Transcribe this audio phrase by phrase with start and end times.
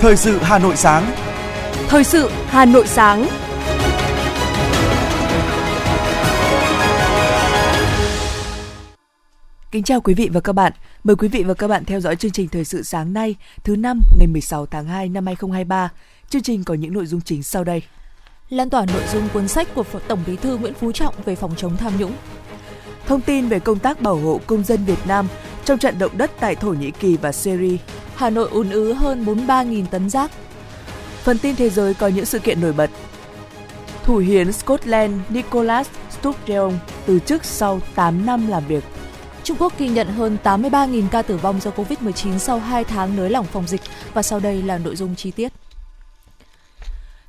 [0.00, 1.12] Thời sự Hà Nội sáng.
[1.88, 3.26] Thời sự Hà Nội sáng.
[9.70, 10.72] Kính chào quý vị và các bạn.
[11.04, 13.34] Mời quý vị và các bạn theo dõi chương trình Thời sự sáng nay,
[13.64, 15.90] thứ năm ngày 16 tháng 2 năm 2023.
[16.30, 17.82] Chương trình có những nội dung chính sau đây.
[18.48, 21.54] Lan tỏa nội dung cuốn sách của Tổng Bí thư Nguyễn Phú Trọng về phòng
[21.56, 22.12] chống tham nhũng.
[23.06, 25.26] Thông tin về công tác bảo hộ công dân Việt Nam
[25.64, 27.76] trong trận động đất tại Thổ Nhĩ Kỳ và Syria.
[28.20, 30.30] Hà Nội ùn ứ hơn 43.000 tấn rác.
[31.22, 32.90] Phần tin thế giới có những sự kiện nổi bật.
[34.04, 36.72] Thủ hiến Scotland Nicholas Sturgeon
[37.06, 38.84] từ chức sau 8 năm làm việc.
[39.44, 43.30] Trung Quốc ghi nhận hơn 83.000 ca tử vong do Covid-19 sau 2 tháng nới
[43.30, 43.80] lỏng phòng dịch
[44.14, 45.52] và sau đây là nội dung chi tiết.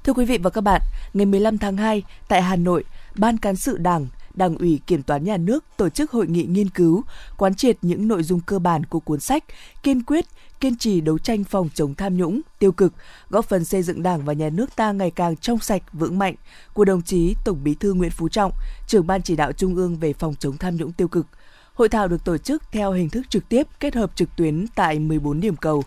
[0.04, 0.82] Thưa quý vị và các bạn,
[1.14, 2.84] ngày 15 tháng 2 tại Hà Nội,
[3.16, 6.70] Ban cán sự Đảng, Đảng ủy Kiểm toán Nhà nước tổ chức hội nghị nghiên
[6.70, 7.04] cứu,
[7.38, 9.44] quán triệt những nội dung cơ bản của cuốn sách
[9.84, 10.26] Kiên quyết,
[10.60, 12.94] kiên trì đấu tranh phòng chống tham nhũng, tiêu cực,
[13.30, 16.36] góp phần xây dựng Đảng và Nhà nước ta ngày càng trong sạch, vững mạnh
[16.74, 18.52] của đồng chí Tổng Bí thư Nguyễn Phú Trọng,
[18.88, 21.28] trưởng ban chỉ đạo Trung ương về phòng chống tham nhũng tiêu cực.
[21.74, 25.00] Hội thảo được tổ chức theo hình thức trực tiếp kết hợp trực tuyến tại
[25.00, 25.84] 14 điểm cầu.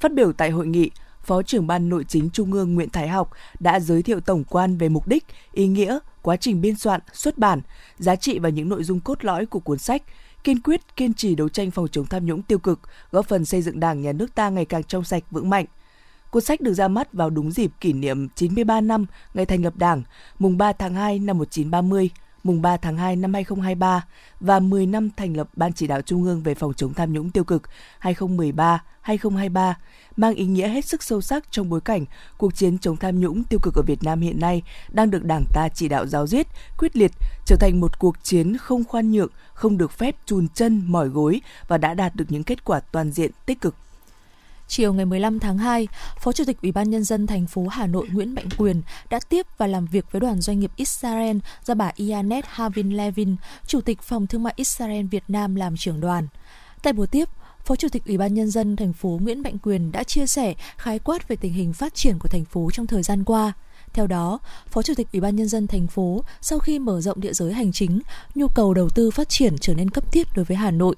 [0.00, 0.90] Phát biểu tại hội nghị,
[1.30, 4.78] Phó trưởng ban Nội chính Trung ương Nguyễn Thái Học đã giới thiệu tổng quan
[4.78, 7.60] về mục đích, ý nghĩa, quá trình biên soạn, xuất bản,
[7.98, 10.02] giá trị và những nội dung cốt lõi của cuốn sách,
[10.44, 13.62] kiên quyết kiên trì đấu tranh phòng chống tham nhũng tiêu cực, góp phần xây
[13.62, 15.64] dựng Đảng nhà nước ta ngày càng trong sạch vững mạnh.
[16.30, 19.76] Cuốn sách được ra mắt vào đúng dịp kỷ niệm 93 năm ngày thành lập
[19.76, 20.02] Đảng,
[20.38, 22.10] mùng 3 tháng 2 năm 1930,
[22.44, 24.04] mùng 3 tháng 2 năm 2023
[24.40, 27.30] và 10 năm thành lập Ban chỉ đạo Trung ương về phòng chống tham nhũng
[27.30, 27.62] tiêu cực
[28.02, 29.74] 2013-2023
[30.16, 32.04] mang ý nghĩa hết sức sâu sắc trong bối cảnh
[32.38, 35.44] cuộc chiến chống tham nhũng tiêu cực ở Việt Nam hiện nay đang được Đảng
[35.54, 36.46] ta chỉ đạo giáo diết,
[36.78, 37.10] quyết liệt,
[37.46, 41.40] trở thành một cuộc chiến không khoan nhượng, không được phép chùn chân, mỏi gối
[41.68, 43.74] và đã đạt được những kết quả toàn diện tích cực
[44.70, 45.88] chiều ngày 15 tháng 2,
[46.20, 49.20] Phó Chủ tịch Ủy ban nhân dân thành phố Hà Nội Nguyễn Mạnh Quyền đã
[49.28, 53.36] tiếp và làm việc với đoàn doanh nghiệp Israel do bà Ianet Havin Levin,
[53.66, 56.28] Chủ tịch Phòng Thương mại Israel Việt Nam làm trưởng đoàn.
[56.82, 57.28] Tại buổi tiếp,
[57.64, 60.54] Phó Chủ tịch Ủy ban nhân dân thành phố Nguyễn Mạnh Quyền đã chia sẻ
[60.76, 63.52] khái quát về tình hình phát triển của thành phố trong thời gian qua.
[63.92, 67.20] Theo đó, Phó Chủ tịch Ủy ban nhân dân thành phố sau khi mở rộng
[67.20, 68.00] địa giới hành chính,
[68.34, 70.96] nhu cầu đầu tư phát triển trở nên cấp thiết đối với Hà Nội,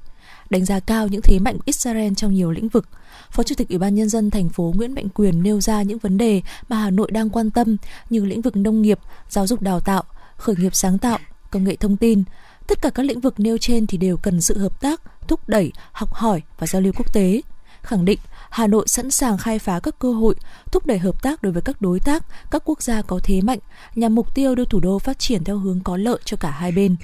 [0.53, 2.89] đánh giá cao những thế mạnh của Israel trong nhiều lĩnh vực.
[3.31, 5.99] Phó Chủ tịch Ủy ban nhân dân thành phố Nguyễn Mạnh Quyền nêu ra những
[5.99, 7.77] vấn đề mà Hà Nội đang quan tâm
[8.11, 8.99] như lĩnh vực nông nghiệp,
[9.29, 10.03] giáo dục đào tạo,
[10.37, 11.19] khởi nghiệp sáng tạo,
[11.51, 12.23] công nghệ thông tin.
[12.67, 15.73] Tất cả các lĩnh vực nêu trên thì đều cần sự hợp tác, thúc đẩy,
[15.93, 17.41] học hỏi và giao lưu quốc tế.
[17.83, 18.19] Khẳng định
[18.51, 20.35] Hà Nội sẵn sàng khai phá các cơ hội,
[20.73, 23.59] thúc đẩy hợp tác đối với các đối tác, các quốc gia có thế mạnh
[23.95, 26.73] nhằm mục tiêu đưa thủ đô phát triển theo hướng có lợi cho cả hai
[26.73, 26.97] bên.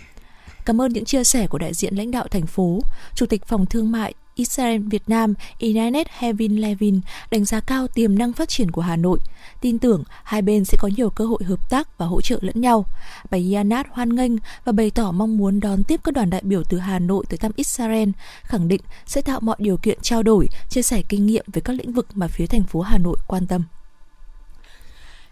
[0.68, 2.80] Cảm ơn những chia sẻ của đại diện lãnh đạo thành phố,
[3.14, 8.18] Chủ tịch Phòng Thương mại Israel Việt Nam Inanet Hevin Levin đánh giá cao tiềm
[8.18, 9.18] năng phát triển của Hà Nội,
[9.60, 12.60] tin tưởng hai bên sẽ có nhiều cơ hội hợp tác và hỗ trợ lẫn
[12.60, 12.84] nhau.
[13.30, 14.32] Bà Yanat hoan nghênh
[14.64, 17.38] và bày tỏ mong muốn đón tiếp các đoàn đại biểu từ Hà Nội tới
[17.38, 18.08] thăm Israel,
[18.42, 21.72] khẳng định sẽ tạo mọi điều kiện trao đổi, chia sẻ kinh nghiệm về các
[21.72, 23.62] lĩnh vực mà phía thành phố Hà Nội quan tâm.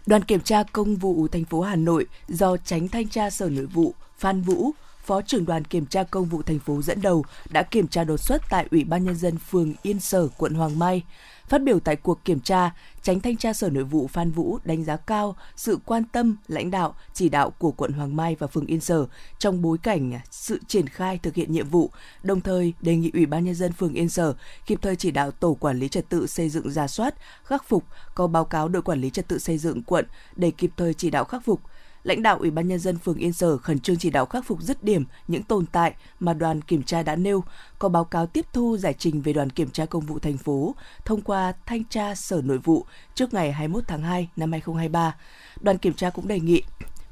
[0.05, 3.65] Đoàn kiểm tra công vụ thành phố Hà Nội do tránh thanh tra Sở Nội
[3.65, 4.71] vụ Phan Vũ,
[5.07, 8.17] Phó trưởng đoàn kiểm tra công vụ thành phố dẫn đầu đã kiểm tra đột
[8.17, 11.03] xuất tại Ủy ban nhân dân phường Yên Sở, quận Hoàng Mai.
[11.47, 12.71] Phát biểu tại cuộc kiểm tra,
[13.03, 16.71] Tránh thanh tra Sở Nội vụ Phan Vũ đánh giá cao sự quan tâm, lãnh
[16.71, 19.05] đạo, chỉ đạo của quận Hoàng Mai và phường Yên Sở
[19.39, 21.89] trong bối cảnh sự triển khai thực hiện nhiệm vụ,
[22.23, 24.33] đồng thời đề nghị Ủy ban nhân dân phường Yên Sở
[24.65, 27.83] kịp thời chỉ đạo tổ quản lý trật tự xây dựng ra soát, khắc phục,
[28.15, 31.09] có báo cáo đội quản lý trật tự xây dựng quận để kịp thời chỉ
[31.09, 31.61] đạo khắc phục,
[32.07, 34.61] lãnh đạo Ủy ban nhân dân phường Yên Sở khẩn trương chỉ đạo khắc phục
[34.61, 37.43] dứt điểm những tồn tại mà đoàn kiểm tra đã nêu,
[37.79, 40.75] có báo cáo tiếp thu giải trình về đoàn kiểm tra công vụ thành phố
[41.05, 42.85] thông qua thanh tra Sở Nội vụ
[43.15, 45.15] trước ngày 21 tháng 2 năm 2023.
[45.61, 46.63] Đoàn kiểm tra cũng đề nghị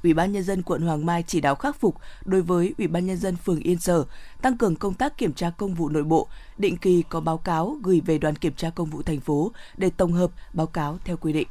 [0.04, 1.96] Ủy ban nhân dân quận Hoàng Mai chỉ đạo khắc phục
[2.26, 4.06] đối với Ủy ban nhân dân phường Yên Sở,
[4.42, 6.28] tăng cường công tác kiểm tra công vụ nội bộ,
[6.58, 9.90] định kỳ có báo cáo gửi về đoàn kiểm tra công vụ thành phố để
[9.98, 11.48] tổng hợp báo cáo theo quy định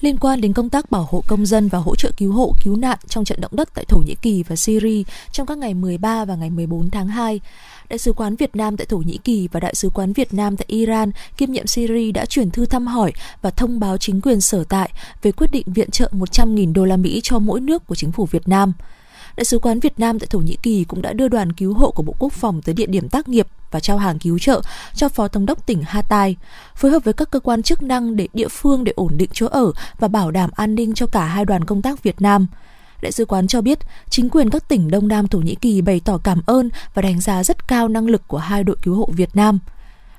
[0.00, 2.76] liên quan đến công tác bảo hộ công dân và hỗ trợ cứu hộ, cứu
[2.76, 5.02] nạn trong trận động đất tại Thổ Nhĩ Kỳ và Syria
[5.32, 7.40] trong các ngày 13 và ngày 14 tháng 2.
[7.88, 10.56] Đại sứ quán Việt Nam tại Thổ Nhĩ Kỳ và Đại sứ quán Việt Nam
[10.56, 13.12] tại Iran kiêm nhiệm Syria đã chuyển thư thăm hỏi
[13.42, 14.90] và thông báo chính quyền sở tại
[15.22, 18.26] về quyết định viện trợ 100.000 đô la Mỹ cho mỗi nước của chính phủ
[18.26, 18.72] Việt Nam.
[19.36, 21.90] Đại sứ quán Việt Nam tại Thổ Nhĩ Kỳ cũng đã đưa đoàn cứu hộ
[21.90, 24.62] của Bộ Quốc phòng tới địa điểm tác nghiệp và trao hàng cứu trợ
[24.94, 26.36] cho Phó Thống đốc tỉnh Hatay,
[26.76, 29.46] phối hợp với các cơ quan chức năng để địa phương để ổn định chỗ
[29.46, 32.46] ở và bảo đảm an ninh cho cả hai đoàn công tác Việt Nam.
[33.02, 33.78] Đại sứ quán cho biết,
[34.10, 37.20] chính quyền các tỉnh Đông Nam Thổ Nhĩ Kỳ bày tỏ cảm ơn và đánh
[37.20, 39.58] giá rất cao năng lực của hai đội cứu hộ Việt Nam.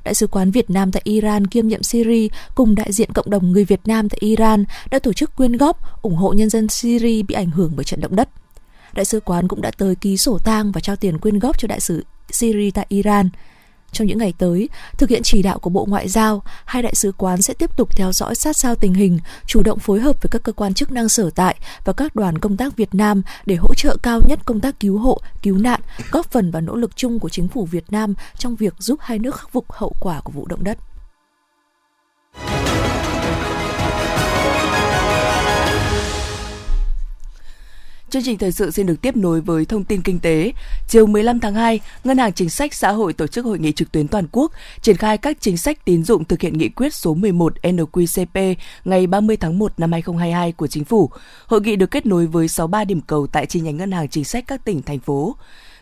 [0.04, 3.52] Đại sứ quán Việt Nam tại Iran kiêm nhiệm Syria cùng đại diện cộng đồng
[3.52, 7.22] người Việt Nam tại Iran đã tổ chức quyên góp ủng hộ nhân dân Syria
[7.22, 8.30] bị ảnh hưởng bởi trận động đất.
[8.96, 11.68] Đại sứ quán cũng đã tới ký sổ tang và trao tiền quyên góp cho
[11.68, 13.30] đại sứ Syria tại Iran.
[13.92, 17.12] Trong những ngày tới, thực hiện chỉ đạo của Bộ Ngoại giao, hai đại sứ
[17.18, 20.30] quán sẽ tiếp tục theo dõi sát sao tình hình, chủ động phối hợp với
[20.32, 21.56] các cơ quan chức năng sở tại
[21.86, 24.98] và các đoàn công tác Việt Nam để hỗ trợ cao nhất công tác cứu
[24.98, 25.82] hộ, cứu nạn,
[26.12, 29.20] góp phần vào nỗ lực chung của chính phủ Việt Nam trong việc giúp hai
[29.20, 30.78] nước khắc phục hậu quả của vụ động đất.
[38.10, 40.52] Chương trình thời sự xin được tiếp nối với thông tin kinh tế.
[40.88, 43.92] Chiều 15 tháng 2, Ngân hàng Chính sách Xã hội tổ chức hội nghị trực
[43.92, 47.14] tuyến toàn quốc triển khai các chính sách tín dụng thực hiện nghị quyết số
[47.14, 48.56] 11 NQCP
[48.86, 51.10] ngày 30 tháng 1 năm 2022 của Chính phủ.
[51.46, 54.26] Hội nghị được kết nối với 63 điểm cầu tại chi nhánh Ngân hàng Chính
[54.26, 55.36] sách các tỉnh, thành phố.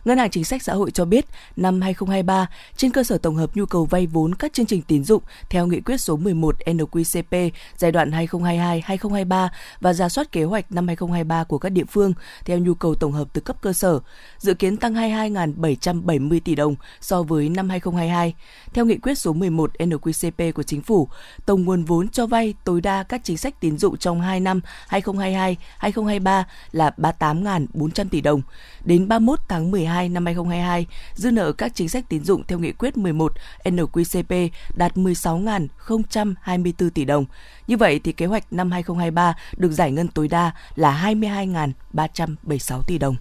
[0.06, 3.56] Ngân hàng Chính sách Xã hội cho biết, năm 2023, trên cơ sở tổng hợp
[3.56, 7.50] nhu cầu vay vốn các chương trình tín dụng theo nghị quyết số 11 NQCP
[7.78, 9.50] giai đoạn 2022-2023
[9.82, 12.14] và ra soát kế hoạch năm 2023 của các địa phương
[12.46, 14.00] theo nhu cầu tổng hợp từ cấp cơ sở,
[14.38, 18.34] dự kiến tăng 22.770 tỷ đồng so với năm 2022.
[18.74, 21.08] Theo nghị quyết số 11 NQCP của Chính phủ,
[21.46, 24.62] tổng nguồn vốn cho vay tối đa các chính sách tín dụng trong 2 năm
[24.90, 28.42] 2022-2023 là 38.400 tỷ đồng.
[28.86, 32.72] Đến 31 tháng 12 năm 2022, dư nợ các chính sách tín dụng theo nghị
[32.72, 37.25] quyết 11 NQCP đạt 16.024 tỷ đồng.
[37.68, 42.98] Như vậy thì kế hoạch năm 2023 được giải ngân tối đa là 22.376 tỷ
[42.98, 43.16] đồng.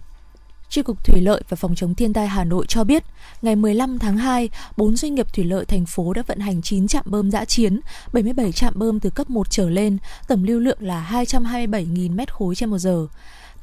[0.73, 3.03] Tri Cục Thủy lợi và Phòng chống thiên tai Hà Nội cho biết,
[3.41, 6.87] ngày 15 tháng 2, 4 doanh nghiệp thủy lợi thành phố đã vận hành 9
[6.87, 7.79] trạm bơm giã chiến,
[8.13, 9.97] 77 trạm bơm từ cấp 1 trở lên,
[10.27, 13.07] tổng lưu lượng là 227.000 m khối trên một giờ.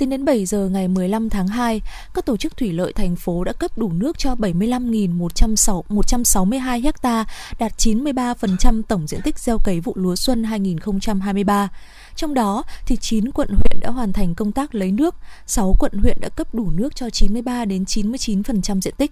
[0.01, 1.81] Tính đến 7 giờ ngày 15 tháng 2,
[2.15, 7.25] các tổ chức thủy lợi thành phố đã cấp đủ nước cho 75.162 ha,
[7.59, 11.69] đạt 93% tổng diện tích gieo cấy vụ lúa xuân 2023.
[12.17, 15.15] Trong đó thì 9 quận huyện đã hoàn thành công tác lấy nước,
[15.47, 19.11] 6 quận huyện đã cấp đủ nước cho 93 đến 99% diện tích.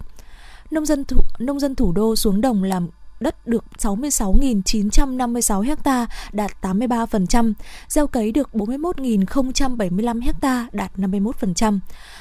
[0.71, 2.87] Nông dân thủ, nông dân thủ đô xuống đồng làm
[3.19, 7.53] đất được 66.956 ha, đạt 83%,
[7.87, 11.79] gieo cấy được 41.075 ha, đạt 51%.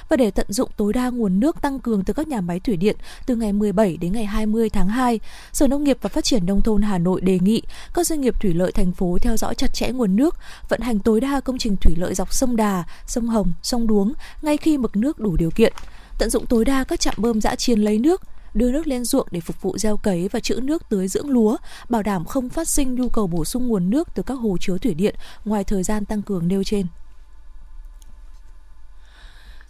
[0.08, 2.76] Và để tận dụng tối đa nguồn nước tăng cường từ các nhà máy thủy
[2.76, 2.96] điện
[3.26, 5.20] từ ngày 17 đến ngày 20 tháng 2,
[5.52, 7.62] Sở Nông nghiệp và Phát triển Nông thôn Hà Nội đề nghị
[7.94, 10.36] các doanh nghiệp thủy lợi thành phố theo dõi chặt chẽ nguồn nước,
[10.68, 14.12] vận hành tối đa công trình thủy lợi dọc sông Đà, sông Hồng, sông Đuống
[14.42, 15.72] ngay khi mực nước đủ điều kiện
[16.18, 18.22] tận dụng tối đa các trạm bơm giã chiến lấy nước,
[18.58, 21.56] đưa nước lên ruộng để phục vụ gieo cấy và trữ nước tưới dưỡng lúa,
[21.88, 24.78] bảo đảm không phát sinh nhu cầu bổ sung nguồn nước từ các hồ chứa
[24.78, 25.14] thủy điện
[25.44, 26.87] ngoài thời gian tăng cường nêu trên.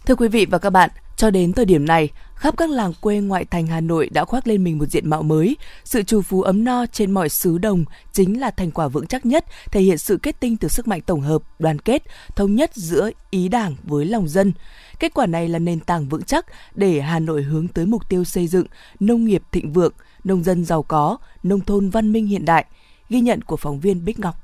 [0.05, 2.09] Thưa quý vị và các bạn, cho đến thời điểm này,
[2.39, 5.23] khắp các làng quê ngoại thành Hà Nội đã khoác lên mình một diện mạo
[5.23, 5.57] mới.
[5.83, 9.25] Sự trù phú ấm no trên mọi xứ đồng chính là thành quả vững chắc
[9.25, 12.03] nhất, thể hiện sự kết tinh từ sức mạnh tổng hợp, đoàn kết,
[12.35, 14.53] thống nhất giữa ý đảng với lòng dân.
[14.99, 16.45] Kết quả này là nền tảng vững chắc
[16.75, 18.65] để Hà Nội hướng tới mục tiêu xây dựng
[18.99, 19.93] nông nghiệp thịnh vượng,
[20.23, 22.65] nông dân giàu có, nông thôn văn minh hiện đại.
[23.09, 24.35] Ghi nhận của phóng viên Bích Ngọc.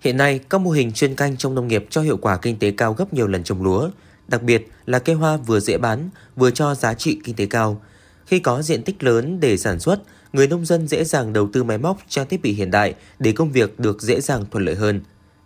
[0.00, 2.70] Hiện nay, các mô hình chuyên canh trong nông nghiệp cho hiệu quả kinh tế
[2.70, 3.90] cao gấp nhiều lần trồng lúa,
[4.28, 7.82] đặc biệt là cây hoa vừa dễ bán, vừa cho giá trị kinh tế cao.
[8.26, 10.02] Khi có diện tích lớn để sản xuất,
[10.32, 13.32] người nông dân dễ dàng đầu tư máy móc, trang thiết bị hiện đại để
[13.32, 15.00] công việc được dễ dàng thuận lợi hơn.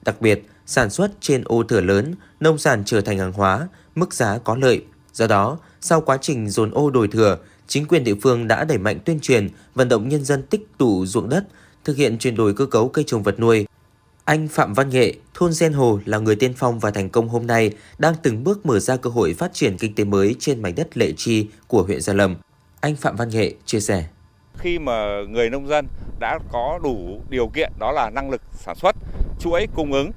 [0.05, 4.15] Đặc biệt, sản xuất trên ô thửa lớn, nông sản trở thành hàng hóa, mức
[4.15, 4.85] giá có lợi.
[5.13, 8.79] Do đó, sau quá trình dồn ô đổi thừa, chính quyền địa phương đã đẩy
[8.79, 11.45] mạnh tuyên truyền, vận động nhân dân tích tụ ruộng đất,
[11.85, 13.67] thực hiện chuyển đổi cơ cấu cây trồng vật nuôi.
[14.31, 17.47] Anh Phạm Văn Nghệ, thôn Gen Hồ là người tiên phong và thành công hôm
[17.47, 20.75] nay đang từng bước mở ra cơ hội phát triển kinh tế mới trên mảnh
[20.75, 22.37] đất Lệ Chi của huyện Gia Lâm.
[22.81, 24.05] Anh Phạm Văn Nghệ chia sẻ.
[24.59, 25.87] Khi mà người nông dân
[26.21, 28.97] đã có đủ điều kiện đó là năng lực sản xuất,
[29.41, 30.11] chuỗi cung ứng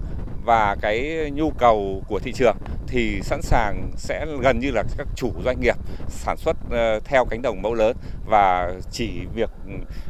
[0.46, 5.08] và cái nhu cầu của thị trường thì sẵn sàng sẽ gần như là các
[5.16, 5.76] chủ doanh nghiệp
[6.10, 9.50] sản xuất ờ, theo cánh đồng mẫu lớn và chỉ việc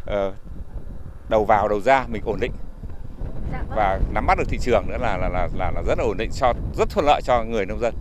[0.06, 0.34] ờ,
[1.30, 2.52] đầu vào đầu ra mình ổn định
[3.76, 6.18] và nắm bắt được thị trường nữa là là là là, là rất là ổn
[6.18, 7.94] định cho rất thuận lợi cho người nông dân.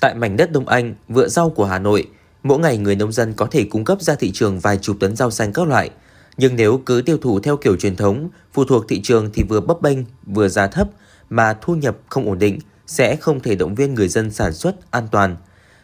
[0.00, 2.08] Tại mảnh đất Đông Anh, vựa rau của Hà Nội,
[2.42, 5.16] mỗi ngày người nông dân có thể cung cấp ra thị trường vài chục tấn
[5.16, 5.90] rau xanh các loại.
[6.36, 9.60] Nhưng nếu cứ tiêu thụ theo kiểu truyền thống, phụ thuộc thị trường thì vừa
[9.60, 10.88] bấp bênh, vừa giá thấp
[11.30, 14.90] mà thu nhập không ổn định sẽ không thể động viên người dân sản xuất
[14.90, 15.36] an toàn.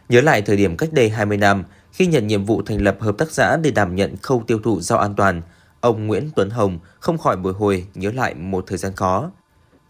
[0.08, 3.18] Nhớ lại thời điểm cách đây 20 năm, khi nhận nhiệm vụ thành lập hợp
[3.18, 5.42] tác xã để đảm nhận khâu tiêu thụ rau an toàn,
[5.82, 9.30] ông Nguyễn Tuấn Hồng không khỏi bồi hồi nhớ lại một thời gian khó.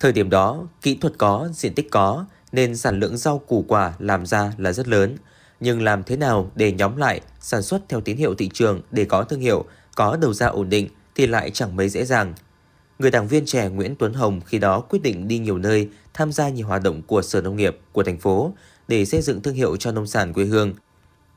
[0.00, 3.92] Thời điểm đó, kỹ thuật có, diện tích có, nên sản lượng rau củ quả
[3.98, 5.16] làm ra là rất lớn.
[5.60, 9.04] Nhưng làm thế nào để nhóm lại, sản xuất theo tín hiệu thị trường để
[9.04, 12.34] có thương hiệu có đầu ra ổn định thì lại chẳng mấy dễ dàng.
[12.98, 16.32] Người đảng viên trẻ Nguyễn Tuấn Hồng khi đó quyết định đi nhiều nơi tham
[16.32, 18.52] gia nhiều hoạt động của Sở Nông nghiệp của thành phố
[18.88, 20.74] để xây dựng thương hiệu cho nông sản quê hương.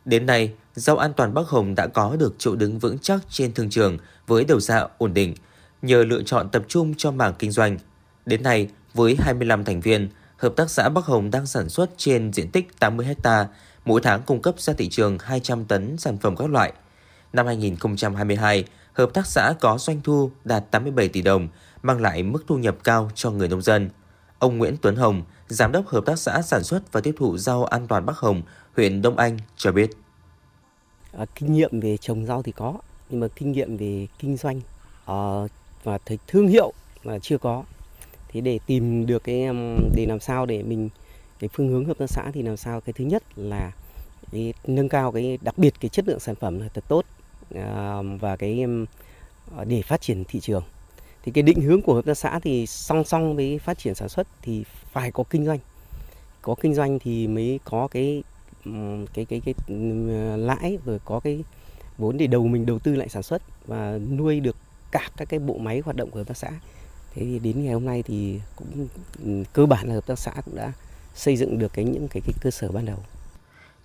[0.05, 3.53] Đến nay, rau an toàn Bắc Hồng đã có được chỗ đứng vững chắc trên
[3.53, 3.97] thương trường
[4.27, 5.35] với đầu ra ổn định
[5.81, 7.77] nhờ lựa chọn tập trung cho mảng kinh doanh.
[8.25, 12.33] Đến nay, với 25 thành viên, Hợp tác xã Bắc Hồng đang sản xuất trên
[12.33, 13.47] diện tích 80 ha,
[13.85, 16.74] mỗi tháng cung cấp ra thị trường 200 tấn sản phẩm các loại.
[17.33, 21.47] Năm 2022, hợp tác xã có doanh thu đạt 87 tỷ đồng,
[21.83, 23.89] mang lại mức thu nhập cao cho người nông dân.
[24.39, 27.65] Ông Nguyễn Tuấn Hồng, Giám đốc Hợp tác xã Sản xuất và Tiêu thụ rau
[27.65, 28.41] an toàn Bắc Hồng,
[28.75, 29.89] huyện Đông Anh cho biết.
[31.17, 32.74] À, kinh nghiệm về trồng rau thì có,
[33.10, 34.62] nhưng mà kinh nghiệm về kinh doanh
[35.05, 35.17] à,
[35.84, 37.63] và thấy thương hiệu là chưa có.
[38.27, 39.48] Thế để tìm được cái
[39.96, 40.89] để làm sao để mình
[41.39, 43.72] cái phương hướng hợp tác xã thì làm sao cái thứ nhất là
[44.32, 47.05] cái nâng cao cái đặc biệt cái chất lượng sản phẩm là thật tốt
[47.55, 48.65] à, và cái
[49.58, 50.63] à, để phát triển thị trường
[51.24, 54.10] thì cái định hướng của hợp tác xã thì song song với phát triển sản
[54.10, 55.60] xuất thì phải có kinh doanh
[56.41, 58.24] có kinh doanh thì mới có cái
[59.13, 59.75] cái cái cái, ừ,
[60.38, 61.43] lãi rồi có cái
[61.98, 64.55] vốn để đầu mình đầu tư lại sản xuất và nuôi được
[64.91, 66.50] cả các cái bộ máy hoạt động của hợp tác xã
[67.13, 68.88] thế thì đến ngày hôm nay thì cũng
[69.24, 70.72] ừ, cơ bản là hợp tác xã cũng đã
[71.15, 72.98] xây dựng được cái những cái, cái cơ sở ban đầu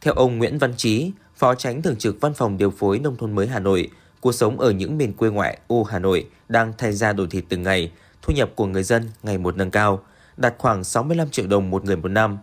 [0.00, 3.32] theo ông Nguyễn Văn Trí, Phó Tránh Thường trực Văn phòng Điều phối Nông thôn
[3.32, 6.92] mới Hà Nội, cuộc sống ở những miền quê ngoại ô Hà Nội đang thay
[6.92, 10.02] ra đổi thịt từng ngày, thu nhập của người dân ngày một nâng cao,
[10.36, 12.38] đạt khoảng 65 triệu đồng một người một năm.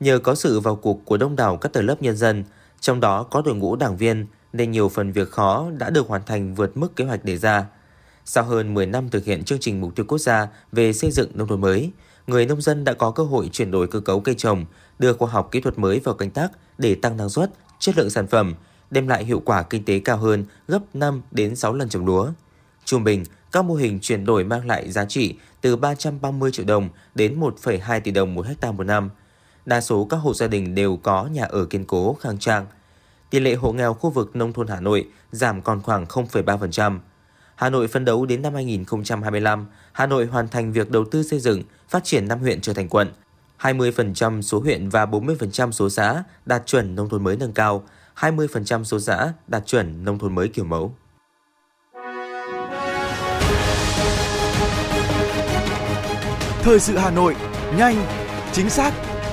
[0.00, 2.44] Nhờ có sự vào cuộc của đông đảo các tầng lớp nhân dân,
[2.80, 6.24] trong đó có đội ngũ đảng viên, nên nhiều phần việc khó đã được hoàn
[6.26, 7.66] thành vượt mức kế hoạch đề ra.
[8.24, 11.30] Sau hơn 10 năm thực hiện chương trình mục tiêu quốc gia về xây dựng
[11.34, 11.90] nông thôn mới,
[12.26, 14.64] người nông dân đã có cơ hội chuyển đổi cơ cấu cây trồng,
[14.98, 16.48] đưa khoa học kỹ thuật mới vào canh tác
[16.78, 18.54] để tăng năng suất, chất lượng sản phẩm,
[18.90, 22.28] đem lại hiệu quả kinh tế cao hơn gấp 5 đến 6 lần trồng lúa.
[22.84, 26.88] Trung bình, các mô hình chuyển đổi mang lại giá trị từ 330 triệu đồng
[27.14, 29.10] đến 1,2 tỷ đồng một hecta một năm.
[29.66, 32.66] Đa số các hộ gia đình đều có nhà ở kiên cố, khang trang.
[33.30, 36.98] Tỷ lệ hộ nghèo khu vực nông thôn Hà Nội giảm còn khoảng 0,3%.
[37.54, 41.40] Hà Nội phấn đấu đến năm 2025, Hà Nội hoàn thành việc đầu tư xây
[41.40, 43.12] dựng, phát triển năm huyện trở thành quận–
[43.64, 47.84] 20% số huyện và 40% số xã đạt chuẩn nông thôn mới nâng cao,
[48.16, 50.94] 20% số xã đạt chuẩn nông thôn mới kiểu mẫu.
[56.62, 57.36] Thời sự Hà Nội,
[57.76, 58.06] nhanh,
[58.52, 58.92] chính xác,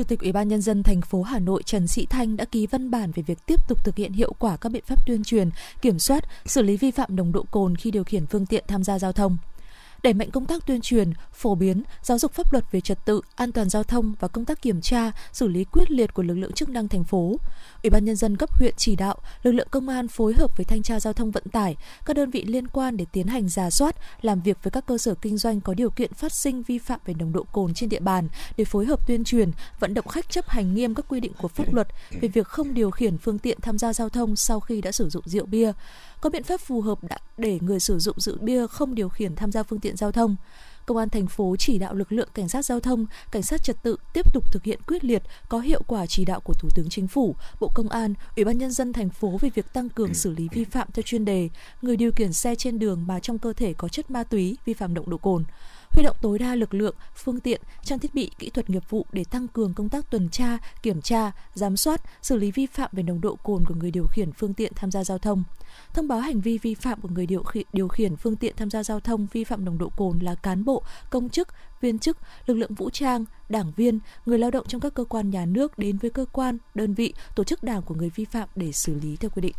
[0.00, 2.66] Chủ tịch Ủy ban nhân dân thành phố Hà Nội Trần Sĩ Thanh đã ký
[2.66, 5.50] văn bản về việc tiếp tục thực hiện hiệu quả các biện pháp tuyên truyền,
[5.82, 8.84] kiểm soát, xử lý vi phạm nồng độ cồn khi điều khiển phương tiện tham
[8.84, 9.38] gia giao thông
[10.02, 13.20] đẩy mạnh công tác tuyên truyền, phổ biến, giáo dục pháp luật về trật tự,
[13.36, 16.34] an toàn giao thông và công tác kiểm tra, xử lý quyết liệt của lực
[16.34, 17.36] lượng chức năng thành phố.
[17.82, 20.64] Ủy ban nhân dân cấp huyện chỉ đạo lực lượng công an phối hợp với
[20.64, 23.70] thanh tra giao thông vận tải, các đơn vị liên quan để tiến hành giả
[23.70, 26.78] soát, làm việc với các cơ sở kinh doanh có điều kiện phát sinh vi
[26.78, 30.08] phạm về nồng độ cồn trên địa bàn để phối hợp tuyên truyền, vận động
[30.08, 33.18] khách chấp hành nghiêm các quy định của pháp luật về việc không điều khiển
[33.18, 35.72] phương tiện tham gia giao thông sau khi đã sử dụng rượu bia
[36.20, 36.98] có biện pháp phù hợp
[37.38, 40.36] để người sử dụng rượu bia không điều khiển tham gia phương tiện giao thông.
[40.86, 43.82] Công an thành phố chỉ đạo lực lượng cảnh sát giao thông, cảnh sát trật
[43.82, 46.88] tự tiếp tục thực hiện quyết liệt, có hiệu quả chỉ đạo của Thủ tướng
[46.88, 50.14] Chính phủ, Bộ Công an, Ủy ban nhân dân thành phố về việc tăng cường
[50.14, 51.48] xử lý vi phạm theo chuyên đề,
[51.82, 54.74] người điều khiển xe trên đường mà trong cơ thể có chất ma túy, vi
[54.74, 55.44] phạm nồng độ cồn
[55.90, 59.06] huy động tối đa lực lượng, phương tiện, trang thiết bị, kỹ thuật nghiệp vụ
[59.12, 62.90] để tăng cường công tác tuần tra, kiểm tra, giám sát, xử lý vi phạm
[62.92, 65.44] về nồng độ cồn của người điều khiển phương tiện tham gia giao thông.
[65.94, 68.70] Thông báo hành vi vi phạm của người điều khiển, điều khiển phương tiện tham
[68.70, 71.48] gia giao thông vi phạm nồng độ cồn là cán bộ, công chức,
[71.80, 75.30] viên chức, lực lượng vũ trang, đảng viên, người lao động trong các cơ quan
[75.30, 78.48] nhà nước đến với cơ quan, đơn vị, tổ chức đảng của người vi phạm
[78.56, 79.54] để xử lý theo quy định.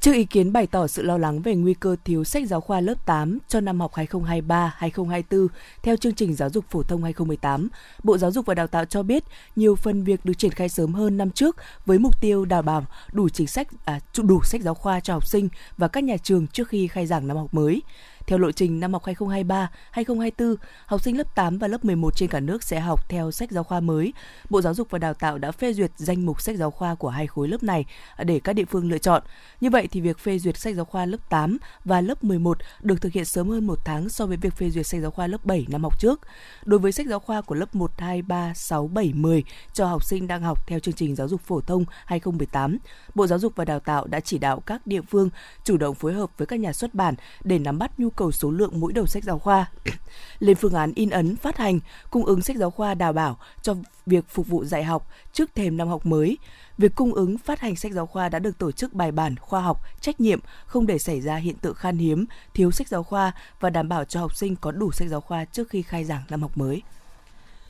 [0.00, 2.80] Trước ý kiến bày tỏ sự lo lắng về nguy cơ thiếu sách giáo khoa
[2.80, 5.46] lớp 8 cho năm học 2023-2024
[5.82, 7.68] theo chương trình giáo dục phổ thông 2018,
[8.02, 9.24] Bộ Giáo dục và Đào tạo cho biết
[9.56, 12.84] nhiều phần việc được triển khai sớm hơn năm trước với mục tiêu đảm bảo
[13.12, 16.46] đủ chính sách à, đủ sách giáo khoa cho học sinh và các nhà trường
[16.46, 17.82] trước khi khai giảng năm học mới.
[18.30, 20.54] Theo lộ trình năm học 2023-2024,
[20.86, 23.64] học sinh lớp 8 và lớp 11 trên cả nước sẽ học theo sách giáo
[23.64, 24.12] khoa mới.
[24.50, 27.08] Bộ Giáo dục và Đào tạo đã phê duyệt danh mục sách giáo khoa của
[27.08, 27.84] hai khối lớp này
[28.24, 29.22] để các địa phương lựa chọn.
[29.60, 33.00] Như vậy thì việc phê duyệt sách giáo khoa lớp 8 và lớp 11 được
[33.00, 35.44] thực hiện sớm hơn một tháng so với việc phê duyệt sách giáo khoa lớp
[35.44, 36.20] 7 năm học trước.
[36.64, 40.04] Đối với sách giáo khoa của lớp 1, 2, 3, 6, 7, 10 cho học
[40.04, 42.78] sinh đang học theo chương trình giáo dục phổ thông 2018,
[43.14, 45.30] Bộ Giáo dục và Đào tạo đã chỉ đạo các địa phương
[45.64, 48.50] chủ động phối hợp với các nhà xuất bản để nắm bắt nhu cầu số
[48.50, 49.70] lượng mỗi đầu sách giáo khoa.
[50.38, 53.74] Lên phương án in ấn, phát hành, cung ứng sách giáo khoa đảm bảo cho
[54.06, 56.38] việc phục vụ dạy học trước thềm năm học mới.
[56.78, 59.60] Việc cung ứng phát hành sách giáo khoa đã được tổ chức bài bản, khoa
[59.60, 63.32] học, trách nhiệm, không để xảy ra hiện tượng khan hiếm, thiếu sách giáo khoa
[63.60, 66.22] và đảm bảo cho học sinh có đủ sách giáo khoa trước khi khai giảng
[66.30, 66.82] năm học mới.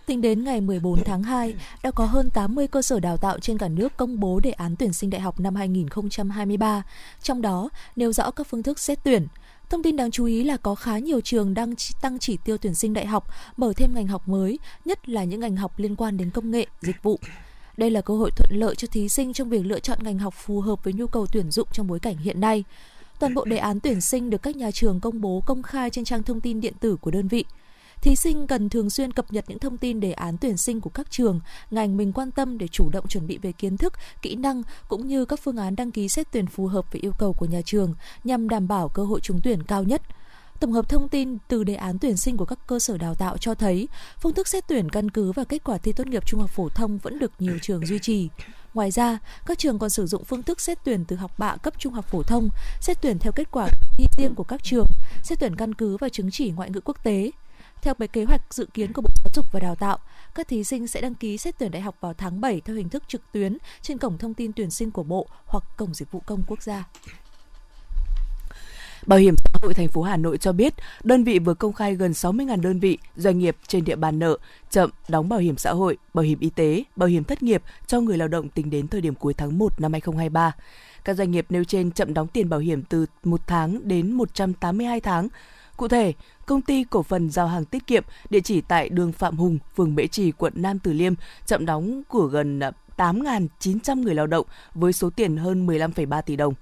[0.07, 3.59] Tính đến ngày 14 tháng 2, đã có hơn 80 cơ sở đào tạo trên
[3.59, 6.83] cả nước công bố đề án tuyển sinh đại học năm 2023,
[7.23, 9.26] trong đó nêu rõ các phương thức xét tuyển.
[9.71, 12.75] Thông tin đáng chú ý là có khá nhiều trường đang tăng chỉ tiêu tuyển
[12.75, 16.17] sinh đại học, mở thêm ngành học mới, nhất là những ngành học liên quan
[16.17, 17.19] đến công nghệ, dịch vụ.
[17.77, 20.35] Đây là cơ hội thuận lợi cho thí sinh trong việc lựa chọn ngành học
[20.37, 22.65] phù hợp với nhu cầu tuyển dụng trong bối cảnh hiện nay.
[23.19, 26.05] Toàn bộ đề án tuyển sinh được các nhà trường công bố công khai trên
[26.05, 27.45] trang thông tin điện tử của đơn vị.
[28.00, 30.90] Thí sinh cần thường xuyên cập nhật những thông tin đề án tuyển sinh của
[30.90, 31.40] các trường,
[31.71, 33.92] ngành mình quan tâm để chủ động chuẩn bị về kiến thức,
[34.23, 37.12] kỹ năng cũng như các phương án đăng ký xét tuyển phù hợp với yêu
[37.19, 40.02] cầu của nhà trường nhằm đảm bảo cơ hội trúng tuyển cao nhất.
[40.61, 43.38] Tổng hợp thông tin từ đề án tuyển sinh của các cơ sở đào tạo
[43.38, 43.88] cho thấy,
[44.21, 46.69] phương thức xét tuyển căn cứ vào kết quả thi tốt nghiệp trung học phổ
[46.69, 48.28] thông vẫn được nhiều trường duy trì.
[48.75, 51.75] Ngoài ra, các trường còn sử dụng phương thức xét tuyển từ học bạ cấp
[51.78, 52.49] trung học phổ thông,
[52.80, 54.87] xét tuyển theo kết quả thi riêng của các trường,
[55.23, 57.30] xét tuyển căn cứ vào chứng chỉ ngoại ngữ quốc tế.
[57.83, 59.99] Theo cái kế hoạch dự kiến của Bộ Giáo dục và Đào tạo,
[60.35, 62.89] các thí sinh sẽ đăng ký xét tuyển đại học vào tháng 7 theo hình
[62.89, 66.21] thức trực tuyến trên cổng thông tin tuyển sinh của Bộ hoặc cổng dịch vụ
[66.27, 66.85] công quốc gia.
[69.07, 71.95] Bảo hiểm xã hội thành phố Hà Nội cho biết, đơn vị vừa công khai
[71.95, 74.37] gần 60.000 đơn vị, doanh nghiệp trên địa bàn nợ
[74.71, 78.01] chậm đóng bảo hiểm xã hội, bảo hiểm y tế, bảo hiểm thất nghiệp cho
[78.01, 80.53] người lao động tính đến thời điểm cuối tháng 1 năm 2023.
[81.05, 85.01] Các doanh nghiệp nêu trên chậm đóng tiền bảo hiểm từ 1 tháng đến 182
[85.01, 85.29] tháng.
[85.77, 86.13] Cụ thể,
[86.50, 89.95] công ty cổ phần giao hàng tiết kiệm địa chỉ tại đường Phạm Hùng, phường
[89.95, 91.14] Mễ Trì, quận Nam Từ Liêm
[91.47, 96.37] chậm đóng của gần à, 8.900 người lao động với số tiền hơn 15,3 tỷ
[96.37, 96.55] đồng.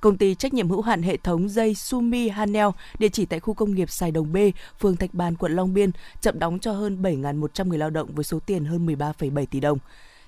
[0.00, 2.66] Công ty trách nhiệm hữu hạn hệ thống dây Sumi Hanel,
[2.98, 4.36] địa chỉ tại khu công nghiệp Sài Đồng B,
[4.80, 8.24] phường Thạch Bàn, quận Long Biên, chậm đóng cho hơn 7.100 người lao động với
[8.24, 9.78] số tiền hơn 13,7 tỷ đồng.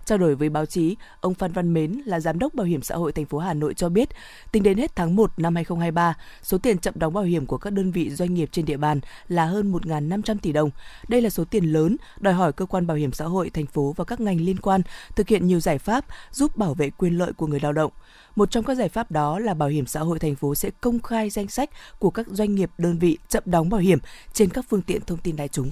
[0.04, 2.94] Trao đổi với báo chí, ông Phan Văn Mến là giám đốc Bảo hiểm xã
[2.94, 4.08] hội thành phố Hà Nội cho biết,
[4.52, 7.72] tính đến hết tháng 1 năm 2023, số tiền chậm đóng bảo hiểm của các
[7.72, 10.70] đơn vị doanh nghiệp trên địa bàn là hơn 1.500 tỷ đồng.
[11.08, 13.94] Đây là số tiền lớn, đòi hỏi cơ quan bảo hiểm xã hội thành phố
[13.96, 14.82] và các ngành liên quan
[15.16, 17.92] thực hiện nhiều giải pháp giúp bảo vệ quyền lợi của người lao động.
[18.36, 21.00] Một trong các giải pháp đó là Bảo hiểm xã hội thành phố sẽ công
[21.00, 23.98] khai danh sách của các doanh nghiệp đơn vị chậm đóng bảo hiểm
[24.32, 25.70] trên các phương tiện thông tin đại chúng.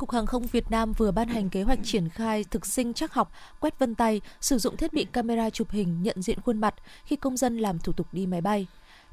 [0.00, 3.14] Cục Hàng không Việt Nam vừa ban hành kế hoạch triển khai thực sinh chắc
[3.14, 6.74] học, quét vân tay, sử dụng thiết bị camera chụp hình nhận diện khuôn mặt
[7.04, 8.66] khi công dân làm thủ tục đi máy bay.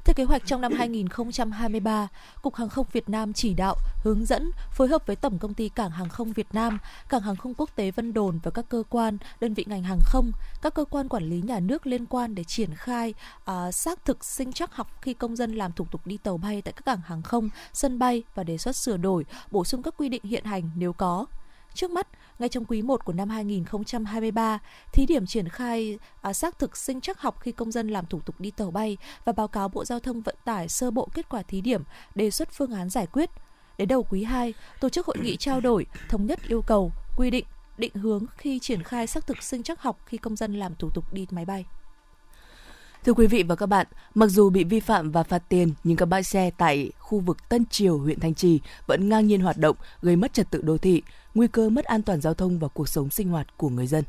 [0.08, 2.08] Theo kế hoạch trong năm 2023,
[2.42, 5.68] Cục Hàng không Việt Nam chỉ đạo, hướng dẫn, phối hợp với Tổng công ty
[5.68, 8.82] Cảng Hàng không Việt Nam, Cảng Hàng không Quốc tế Vân Đồn và các cơ
[8.90, 12.34] quan, đơn vị ngành hàng không, các cơ quan quản lý nhà nước liên quan
[12.34, 13.14] để triển khai
[13.50, 16.62] uh, xác thực sinh chắc học khi công dân làm thủ tục đi tàu bay
[16.62, 19.94] tại các cảng hàng không, sân bay và đề xuất sửa đổi, bổ sung các
[19.96, 21.26] quy định hiện hành nếu có.
[21.78, 24.58] Trước mắt, ngay trong quý 1 của năm 2023,
[24.92, 28.20] thí điểm triển khai à, xác thực sinh chắc học khi công dân làm thủ
[28.20, 31.28] tục đi tàu bay và báo cáo Bộ Giao thông Vận tải sơ bộ kết
[31.28, 31.82] quả thí điểm,
[32.14, 33.30] đề xuất phương án giải quyết.
[33.78, 37.30] Đến đầu quý 2, tổ chức hội nghị trao đổi, thống nhất yêu cầu, quy
[37.30, 37.44] định,
[37.78, 40.90] định hướng khi triển khai xác thực sinh chắc học khi công dân làm thủ
[40.90, 41.64] tục đi máy bay.
[43.04, 45.96] Thưa quý vị và các bạn, mặc dù bị vi phạm và phạt tiền, nhưng
[45.96, 49.58] các bãi xe tại khu vực Tân Triều, huyện Thanh Trì vẫn ngang nhiên hoạt
[49.58, 51.02] động, gây mất trật tự đô thị,
[51.38, 54.04] nguy cơ mất an toàn giao thông và cuộc sống sinh hoạt của người dân.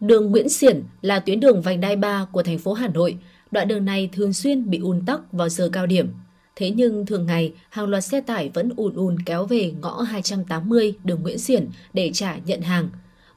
[0.00, 3.18] Đường Nguyễn Xiển là tuyến đường vành đai 3 của thành phố Hà Nội.
[3.50, 6.14] Đoạn đường này thường xuyên bị ùn tắc vào giờ cao điểm.
[6.56, 10.94] Thế nhưng thường ngày, hàng loạt xe tải vẫn ùn ùn kéo về ngõ 280
[11.04, 12.88] đường Nguyễn Xiển để trả nhận hàng.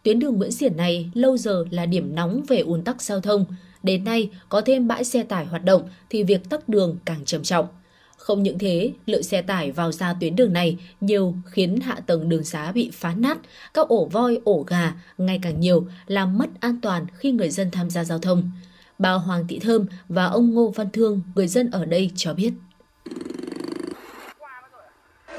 [0.04, 3.46] Tuyến đường Nguyễn Xiển này lâu giờ là điểm nóng về ùn tắc giao thông.
[3.84, 7.44] Đến nay, có thêm bãi xe tải hoạt động thì việc tắc đường càng trầm
[7.44, 7.68] trọng.
[8.26, 12.30] Không những thế, lượng xe tải vào ra tuyến đường này nhiều khiến hạ tầng
[12.30, 13.38] đường xá bị phá nát,
[13.74, 17.72] các ổ voi, ổ gà ngày càng nhiều làm mất an toàn khi người dân
[17.72, 18.52] tham gia giao thông.
[19.00, 22.52] Bà Hoàng Thị Thơm và ông Ngô Văn Thương, người dân ở đây cho biết.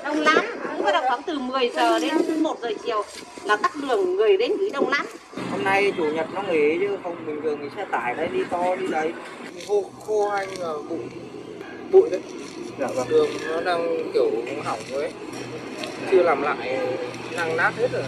[0.04, 0.44] Đông lắm,
[0.76, 3.02] cũng có khoảng từ 10 giờ đến 1 giờ chiều
[3.44, 5.06] là tắc đường người đến nghỉ đông lắm.
[5.50, 8.40] Hôm nay chủ nhật nó nghỉ chứ không bình thường thì xe tải đấy đi
[8.50, 9.12] to đi đấy
[9.68, 10.98] khô khô hay là bụi
[11.92, 12.20] bụi đấy
[12.78, 13.08] Dạ vâng.
[13.08, 14.30] Đường nó đang kiểu
[14.64, 15.12] hỏng rồi
[16.10, 16.78] Chưa làm lại
[17.36, 18.02] năng nát hết rồi.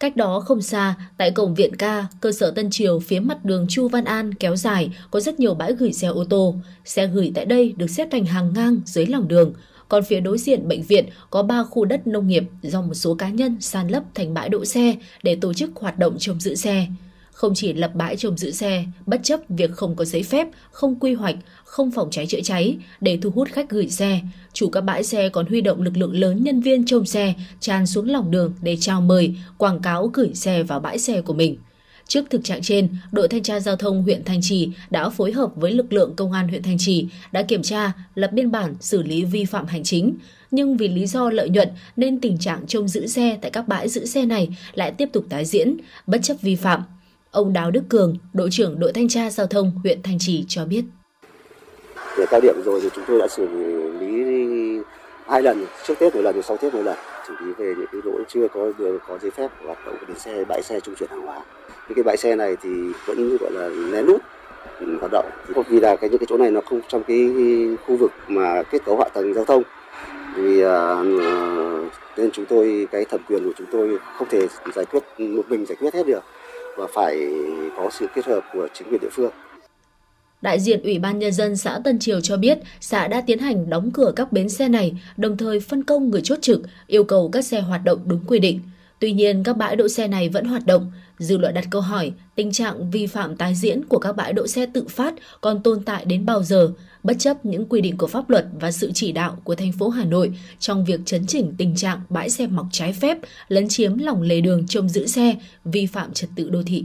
[0.00, 3.66] Cách đó không xa, tại cổng Viện Ca, cơ sở Tân Triều phía mặt đường
[3.68, 6.54] Chu Văn An kéo dài có rất nhiều bãi gửi xe ô tô.
[6.84, 9.52] Xe gửi tại đây được xếp thành hàng ngang dưới lòng đường.
[9.88, 13.14] Còn phía đối diện bệnh viện có 3 khu đất nông nghiệp do một số
[13.14, 16.54] cá nhân san lấp thành bãi đỗ xe để tổ chức hoạt động trông giữ
[16.54, 16.86] xe.
[17.32, 21.00] Không chỉ lập bãi trông giữ xe, bất chấp việc không có giấy phép, không
[21.00, 21.36] quy hoạch,
[21.72, 24.20] không phòng cháy chữa cháy để thu hút khách gửi xe,
[24.52, 27.86] chủ các bãi xe còn huy động lực lượng lớn nhân viên trông xe tràn
[27.86, 31.56] xuống lòng đường để chào mời, quảng cáo gửi xe vào bãi xe của mình.
[32.08, 35.50] Trước thực trạng trên, đội thanh tra giao thông huyện Thanh Trì đã phối hợp
[35.56, 39.02] với lực lượng công an huyện Thanh Trì đã kiểm tra, lập biên bản xử
[39.02, 40.14] lý vi phạm hành chính.
[40.50, 43.88] Nhưng vì lý do lợi nhuận nên tình trạng trông giữ xe tại các bãi
[43.88, 46.82] giữ xe này lại tiếp tục tái diễn, bất chấp vi phạm.
[47.30, 50.64] Ông Đào Đức Cường, đội trưởng đội thanh tra giao thông huyện Thanh Trì cho
[50.64, 50.84] biết.
[52.18, 53.46] Để cao điểm rồi thì chúng tôi đã xử
[54.00, 54.24] lý
[55.26, 56.96] hai lần, trước Tết một lần, sau Tết một lần,
[57.28, 58.72] xử lý về những cái lỗi chưa có
[59.08, 61.40] có giấy phép hoạt động của bến xe, bãi xe trung chuyển hàng hóa.
[61.88, 62.70] Những cái bãi xe này thì
[63.06, 64.22] vẫn gọi là né nút
[64.80, 65.30] ừ, hoạt động.
[65.54, 67.30] không vì là cái những cái chỗ này nó không trong cái
[67.86, 69.62] khu vực mà kết cấu hạ tầng giao thông
[70.34, 71.84] vì uh, à, ờ,
[72.16, 75.66] nên chúng tôi cái thẩm quyền của chúng tôi không thể giải quyết một mình
[75.66, 76.24] giải quyết hết được
[76.76, 77.34] và phải
[77.76, 79.30] có sự kết hợp của chính quyền địa phương.
[80.42, 83.70] Đại diện Ủy ban Nhân dân xã Tân Triều cho biết xã đã tiến hành
[83.70, 87.28] đóng cửa các bến xe này, đồng thời phân công người chốt trực, yêu cầu
[87.28, 88.60] các xe hoạt động đúng quy định.
[88.98, 90.92] Tuy nhiên, các bãi đỗ xe này vẫn hoạt động.
[91.18, 94.46] Dư luận đặt câu hỏi, tình trạng vi phạm tái diễn của các bãi đỗ
[94.46, 98.06] xe tự phát còn tồn tại đến bao giờ, bất chấp những quy định của
[98.06, 101.54] pháp luật và sự chỉ đạo của thành phố Hà Nội trong việc chấn chỉnh
[101.58, 105.36] tình trạng bãi xe mọc trái phép, lấn chiếm lòng lề đường trông giữ xe,
[105.64, 106.84] vi phạm trật tự đô thị.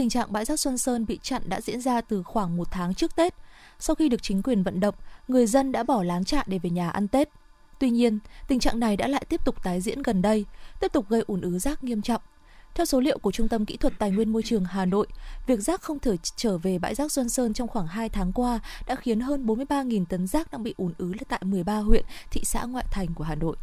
[0.00, 2.94] Tình trạng bãi rác Xuân Sơn bị chặn đã diễn ra từ khoảng một tháng
[2.94, 3.34] trước Tết.
[3.78, 4.94] Sau khi được chính quyền vận động,
[5.28, 7.28] người dân đã bỏ láng chặn để về nhà ăn Tết.
[7.78, 10.44] Tuy nhiên, tình trạng này đã lại tiếp tục tái diễn gần đây,
[10.80, 12.22] tiếp tục gây ủn ứ rác nghiêm trọng.
[12.74, 15.06] Theo số liệu của Trung tâm Kỹ thuật Tài nguyên Môi trường Hà Nội,
[15.46, 18.60] việc rác không thể trở về bãi rác Xuân Sơn trong khoảng 2 tháng qua
[18.86, 22.64] đã khiến hơn 43.000 tấn rác đang bị ủn ứ tại 13 huyện, thị xã
[22.64, 23.56] ngoại thành của Hà Nội.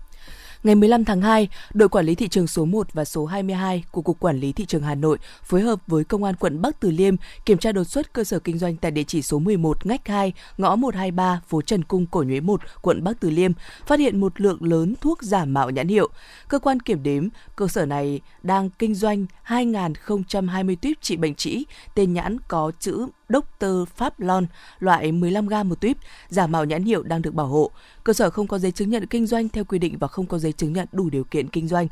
[0.67, 4.01] Ngày 15 tháng 2, đội quản lý thị trường số 1 và số 22 của
[4.01, 6.91] Cục Quản lý Thị trường Hà Nội phối hợp với Công an quận Bắc Từ
[6.91, 10.07] Liêm kiểm tra đột xuất cơ sở kinh doanh tại địa chỉ số 11 ngách
[10.07, 13.51] 2, ngõ 123, phố Trần Cung, Cổ Nhuế 1, quận Bắc Từ Liêm,
[13.85, 16.09] phát hiện một lượng lớn thuốc giả mạo nhãn hiệu.
[16.47, 21.63] Cơ quan kiểm đếm, cơ sở này đang kinh doanh 2.020 tuyếp trị bệnh trĩ,
[21.95, 23.65] tên nhãn có chữ Dr.
[23.95, 24.45] Pháp Lon,
[24.79, 25.97] loại 15 g một tuyếp,
[26.29, 27.71] giả mạo nhãn hiệu đang được bảo hộ.
[28.03, 30.39] Cơ sở không có giấy chứng nhận kinh doanh theo quy định và không có
[30.39, 31.87] giấy chứng nhận đủ điều kiện kinh doanh.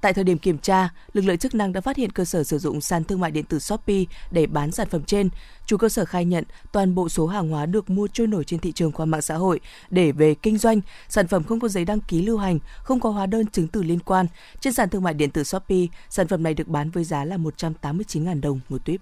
[0.00, 2.58] Tại thời điểm kiểm tra, lực lượng chức năng đã phát hiện cơ sở sử
[2.58, 5.28] dụng sàn thương mại điện tử Shopee để bán sản phẩm trên.
[5.66, 8.60] Chủ cơ sở khai nhận toàn bộ số hàng hóa được mua trôi nổi trên
[8.60, 11.84] thị trường qua mạng xã hội để về kinh doanh, sản phẩm không có giấy
[11.84, 14.26] đăng ký lưu hành, không có hóa đơn chứng từ liên quan.
[14.60, 17.36] Trên sàn thương mại điện tử Shopee, sản phẩm này được bán với giá là
[17.36, 19.00] 189.000 đồng một tuyếp.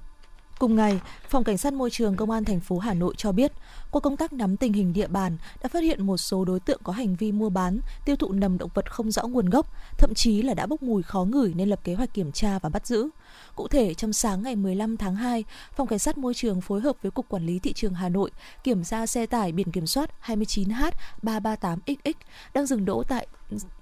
[0.59, 3.53] Cùng ngày, Phòng Cảnh sát Môi trường Công an thành phố Hà Nội cho biết,
[3.91, 6.81] qua công tác nắm tình hình địa bàn đã phát hiện một số đối tượng
[6.85, 9.67] có hành vi mua bán, tiêu thụ nầm động vật không rõ nguồn gốc,
[9.99, 12.69] thậm chí là đã bốc mùi khó ngửi nên lập kế hoạch kiểm tra và
[12.69, 13.09] bắt giữ.
[13.55, 15.45] Cụ thể, trong sáng ngày 15 tháng 2,
[15.77, 18.31] Phòng Cảnh sát Môi trường phối hợp với Cục Quản lý Thị trường Hà Nội
[18.65, 22.13] kiểm tra xe tải biển kiểm soát 29H338XX
[22.55, 23.27] đang dừng đỗ tại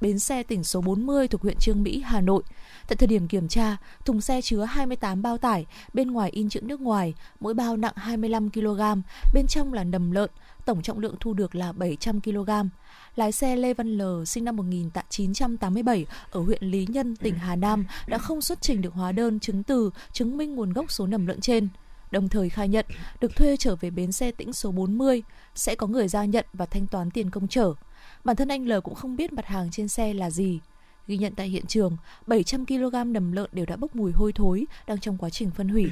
[0.00, 2.42] bến xe tỉnh số 40 thuộc huyện Trương Mỹ, Hà Nội.
[2.88, 6.60] Tại thời điểm kiểm tra, thùng xe chứa 28 bao tải, bên ngoài in chữ
[6.60, 8.80] nước ngoài, mỗi bao nặng 25 kg,
[9.34, 10.30] bên trong là nầm lợn,
[10.66, 12.50] tổng trọng lượng thu được là 700 kg.
[13.16, 17.86] Lái xe Lê Văn L sinh năm 1987 ở huyện Lý Nhân, tỉnh Hà Nam
[18.06, 21.26] đã không xuất trình được hóa đơn chứng từ chứng minh nguồn gốc số nầm
[21.26, 21.68] lợn trên
[22.10, 22.86] đồng thời khai nhận
[23.20, 25.22] được thuê trở về bến xe tĩnh số 40,
[25.54, 27.74] sẽ có người ra nhận và thanh toán tiền công trở.
[28.24, 30.60] Bản thân anh L cũng không biết mặt hàng trên xe là gì.
[31.06, 34.66] Ghi nhận tại hiện trường, 700 kg nầm lợn đều đã bốc mùi hôi thối,
[34.86, 35.90] đang trong quá trình phân hủy.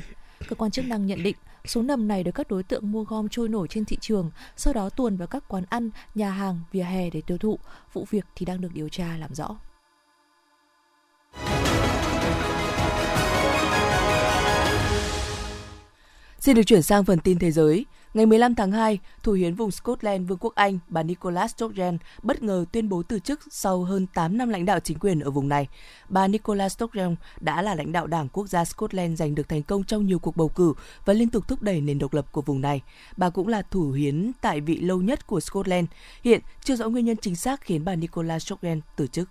[0.49, 3.29] Cơ quan chức năng nhận định số nầm này được các đối tượng mua gom
[3.29, 6.83] trôi nổi trên thị trường, sau đó tuồn vào các quán ăn, nhà hàng, vỉa
[6.83, 7.59] hè để tiêu thụ.
[7.92, 9.57] Vụ việc thì đang được điều tra làm rõ.
[16.38, 17.87] Xin được chuyển sang phần tin thế giới.
[18.14, 22.42] Ngày 15 tháng 2, thủ hiến vùng Scotland Vương quốc Anh bà Nicola Sturgeon bất
[22.42, 25.48] ngờ tuyên bố từ chức sau hơn 8 năm lãnh đạo chính quyền ở vùng
[25.48, 25.68] này.
[26.09, 29.85] Bà Nicola Sturgeon đã là lãnh đạo đảng quốc gia Scotland giành được thành công
[29.85, 30.74] trong nhiều cuộc bầu cử
[31.05, 32.83] và liên tục thúc đẩy nền độc lập của vùng này.
[33.16, 35.88] Bà cũng là thủ hiến tại vị lâu nhất của Scotland.
[36.24, 39.29] Hiện chưa rõ nguyên nhân chính xác khiến bà Nicola Sturgeon từ chức.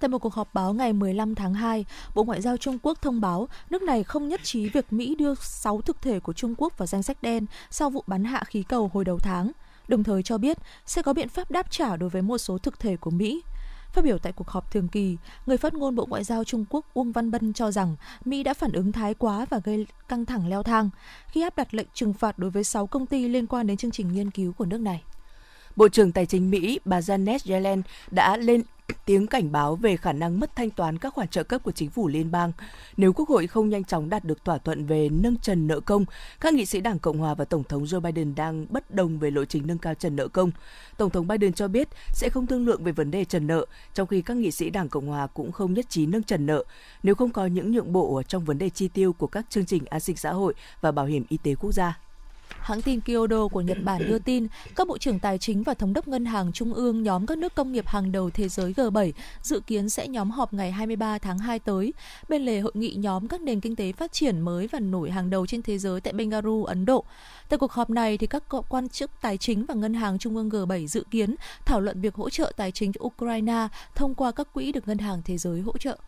[0.00, 1.84] Tại một cuộc họp báo ngày 15 tháng 2,
[2.14, 5.34] Bộ Ngoại giao Trung Quốc thông báo nước này không nhất trí việc Mỹ đưa
[5.34, 8.62] 6 thực thể của Trung Quốc vào danh sách đen sau vụ bắn hạ khí
[8.62, 9.52] cầu hồi đầu tháng,
[9.88, 12.78] đồng thời cho biết sẽ có biện pháp đáp trả đối với một số thực
[12.80, 13.42] thể của Mỹ.
[13.92, 16.86] Phát biểu tại cuộc họp thường kỳ, người phát ngôn Bộ Ngoại giao Trung Quốc
[16.94, 20.48] Uông Văn Bân cho rằng Mỹ đã phản ứng thái quá và gây căng thẳng
[20.48, 20.90] leo thang
[21.28, 23.90] khi áp đặt lệnh trừng phạt đối với 6 công ty liên quan đến chương
[23.90, 25.02] trình nghiên cứu của nước này.
[25.78, 28.62] Bộ trưởng Tài chính Mỹ bà Janet Yellen đã lên
[29.06, 31.90] tiếng cảnh báo về khả năng mất thanh toán các khoản trợ cấp của chính
[31.90, 32.52] phủ liên bang.
[32.96, 36.04] Nếu Quốc hội không nhanh chóng đạt được thỏa thuận về nâng trần nợ công,
[36.40, 39.30] các nghị sĩ Đảng Cộng hòa và Tổng thống Joe Biden đang bất đồng về
[39.30, 40.50] lộ trình nâng cao trần nợ công.
[40.96, 44.06] Tổng thống Biden cho biết sẽ không thương lượng về vấn đề trần nợ, trong
[44.06, 46.64] khi các nghị sĩ Đảng Cộng hòa cũng không nhất trí nâng trần nợ
[47.02, 49.84] nếu không có những nhượng bộ trong vấn đề chi tiêu của các chương trình
[49.90, 52.07] an sinh xã hội và bảo hiểm y tế quốc gia.
[52.48, 55.92] Hãng tin Kyodo của Nhật Bản đưa tin, các bộ trưởng tài chính và thống
[55.92, 59.12] đốc ngân hàng trung ương nhóm các nước công nghiệp hàng đầu thế giới G7
[59.42, 61.92] dự kiến sẽ nhóm họp ngày 23 tháng 2 tới,
[62.28, 65.30] bên lề hội nghị nhóm các nền kinh tế phát triển mới và nổi hàng
[65.30, 67.04] đầu trên thế giới tại Bengaluru, Ấn Độ.
[67.48, 70.48] Tại cuộc họp này thì các quan chức tài chính và ngân hàng trung ương
[70.48, 71.34] G7 dự kiến
[71.64, 74.98] thảo luận việc hỗ trợ tài chính cho Ukraine thông qua các quỹ được ngân
[74.98, 75.98] hàng thế giới hỗ trợ.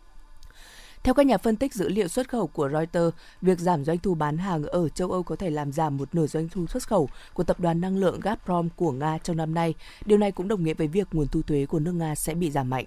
[1.03, 4.15] Theo các nhà phân tích dữ liệu xuất khẩu của Reuters, việc giảm doanh thu
[4.15, 7.09] bán hàng ở châu Âu có thể làm giảm một nửa doanh thu xuất khẩu
[7.33, 9.73] của tập đoàn năng lượng Gazprom của Nga trong năm nay.
[10.05, 12.51] Điều này cũng đồng nghĩa với việc nguồn thu thuế của nước Nga sẽ bị
[12.51, 12.85] giảm mạnh.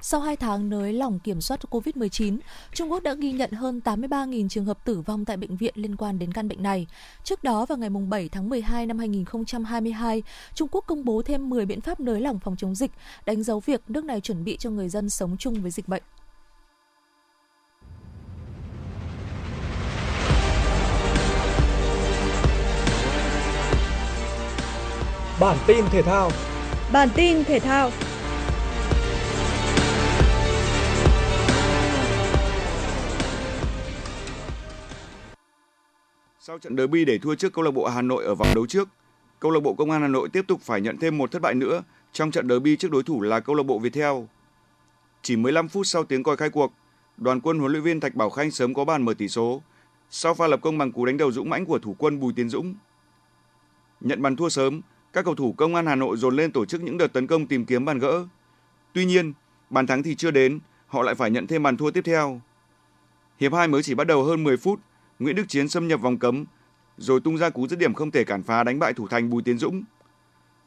[0.00, 2.38] Sau 2 tháng nới lỏng kiểm soát COVID-19,
[2.74, 5.96] Trung Quốc đã ghi nhận hơn 83.000 trường hợp tử vong tại bệnh viện liên
[5.96, 6.86] quan đến căn bệnh này.
[7.24, 10.22] Trước đó, vào ngày 7 tháng 12 năm 2022,
[10.54, 12.90] Trung Quốc công bố thêm 10 biện pháp nới lỏng phòng chống dịch,
[13.26, 16.02] đánh dấu việc nước này chuẩn bị cho người dân sống chung với dịch bệnh.
[25.44, 26.30] Bản tin thể thao.
[26.92, 27.90] Bản tin thể thao.
[36.40, 38.88] Sau trận derby để thua trước câu lạc bộ Hà Nội ở vòng đấu trước,
[39.40, 41.54] câu lạc bộ Công an Hà Nội tiếp tục phải nhận thêm một thất bại
[41.54, 44.14] nữa trong trận derby trước đối thủ là câu lạc bộ Viettel.
[45.22, 46.72] Chỉ 15 phút sau tiếng còi khai cuộc,
[47.16, 49.62] đoàn quân huấn luyện viên Thạch Bảo Khanh sớm có bàn mở tỷ số
[50.10, 52.48] sau pha lập công bằng cú đánh đầu dũng mãnh của thủ quân Bùi Tiến
[52.48, 52.74] Dũng.
[54.00, 54.80] Nhận bàn thua sớm,
[55.14, 57.46] các cầu thủ công an Hà Nội dồn lên tổ chức những đợt tấn công
[57.46, 58.26] tìm kiếm bàn gỡ.
[58.92, 59.32] Tuy nhiên,
[59.70, 62.40] bàn thắng thì chưa đến, họ lại phải nhận thêm bàn thua tiếp theo.
[63.40, 64.80] Hiệp 2 mới chỉ bắt đầu hơn 10 phút,
[65.18, 66.44] Nguyễn Đức Chiến xâm nhập vòng cấm,
[66.96, 69.42] rồi tung ra cú dứt điểm không thể cản phá đánh bại thủ thành Bùi
[69.42, 69.82] Tiến Dũng.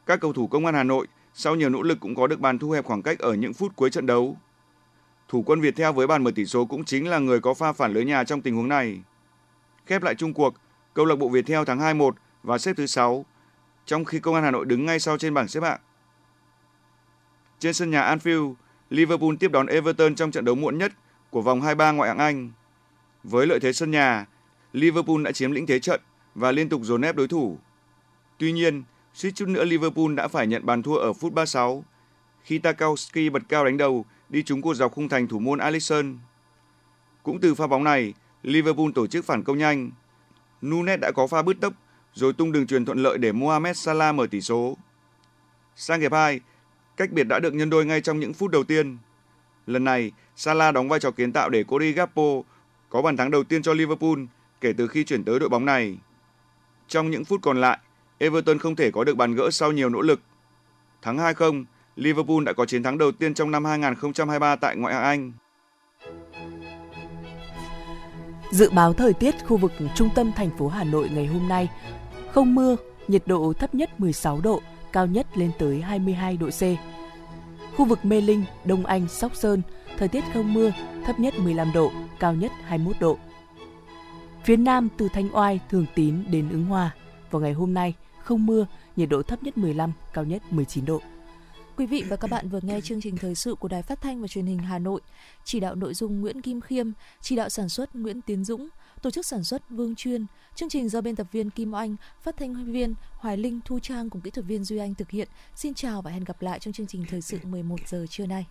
[0.06, 2.58] Các cầu thủ công an Hà Nội sau nhiều nỗ lực cũng có được bàn
[2.58, 4.36] thu hẹp khoảng cách ở những phút cuối trận đấu.
[5.28, 7.72] Thủ quân Việt theo với bàn mở tỷ số cũng chính là người có pha
[7.72, 9.00] phản lưới nhà trong tình huống này.
[9.86, 10.54] Khép lại chung cuộc,
[10.94, 12.10] câu lạc bộ Việt theo thắng 2-1
[12.42, 13.24] và xếp thứ 6
[13.88, 15.80] trong khi Công an Hà Nội đứng ngay sau trên bảng xếp hạng.
[17.58, 18.54] Trên sân nhà Anfield,
[18.90, 20.92] Liverpool tiếp đón Everton trong trận đấu muộn nhất
[21.30, 22.50] của vòng 23 ngoại hạng Anh.
[23.24, 24.26] Với lợi thế sân nhà,
[24.72, 26.00] Liverpool đã chiếm lĩnh thế trận
[26.34, 27.58] và liên tục dồn ép đối thủ.
[28.38, 28.82] Tuy nhiên,
[29.14, 31.84] suýt chút nữa Liverpool đã phải nhận bàn thua ở phút 36
[32.42, 36.18] khi Tarkowski bật cao đánh đầu đi trúng cột dọc khung thành thủ môn Alisson.
[37.22, 39.90] Cũng từ pha bóng này, Liverpool tổ chức phản công nhanh.
[40.66, 41.72] Nunes đã có pha bứt tốc
[42.18, 44.76] rồi tung đường truyền thuận lợi để Mohamed Salah mở tỷ số.
[45.76, 46.40] Sang hiệp 2,
[46.96, 48.98] cách biệt đã được nhân đôi ngay trong những phút đầu tiên.
[49.66, 52.22] Lần này, Salah đóng vai trò kiến tạo để Cody Gakpo
[52.88, 54.18] có bàn thắng đầu tiên cho Liverpool
[54.60, 55.98] kể từ khi chuyển tới đội bóng này.
[56.88, 57.78] Trong những phút còn lại,
[58.18, 60.20] Everton không thể có được bàn gỡ sau nhiều nỗ lực.
[61.02, 61.64] Thắng 2-0,
[61.96, 65.32] Liverpool đã có chiến thắng đầu tiên trong năm 2023 tại ngoại hạng Anh.
[68.50, 71.68] Dự báo thời tiết khu vực trung tâm thành phố Hà Nội ngày hôm nay
[72.32, 72.76] không mưa,
[73.08, 74.60] nhiệt độ thấp nhất 16 độ,
[74.92, 76.62] cao nhất lên tới 22 độ C.
[77.76, 79.62] Khu vực Mê Linh, Đông Anh, Sóc Sơn,
[79.98, 80.72] thời tiết không mưa,
[81.04, 83.18] thấp nhất 15 độ, cao nhất 21 độ.
[84.44, 86.94] Phía Nam từ Thanh Oai, Thường Tín đến Ứng Hòa,
[87.30, 91.00] vào ngày hôm nay không mưa, nhiệt độ thấp nhất 15, cao nhất 19 độ.
[91.76, 94.20] Quý vị và các bạn vừa nghe chương trình thời sự của Đài Phát thanh
[94.20, 95.00] và Truyền hình Hà Nội,
[95.44, 98.68] chỉ đạo nội dung Nguyễn Kim Khiêm, chỉ đạo sản xuất Nguyễn Tiến Dũng,
[99.02, 102.36] tổ chức sản xuất Vương Chuyên, chương trình do biên tập viên Kim Oanh, phát
[102.36, 105.28] thanh viên Hoài Linh, Thu Trang cùng kỹ thuật viên Duy Anh thực hiện.
[105.54, 108.46] Xin chào và hẹn gặp lại trong chương trình thời sự 11 giờ trưa nay.